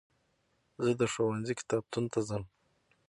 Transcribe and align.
زه 0.83 0.91
د 0.99 1.01
ښوونځي 1.13 1.53
کتابتون 1.59 2.05
ته 2.13 2.19
ځم. 2.27 2.43